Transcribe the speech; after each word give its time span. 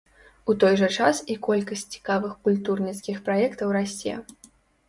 У 0.51 0.53
той 0.63 0.77
жа 0.81 0.87
час 0.95 1.19
і 1.33 1.35
колькасць 1.47 1.85
цікавых 1.97 2.33
культурніцкіх 2.47 3.23
праектаў 3.29 3.67
расце. 3.81 4.19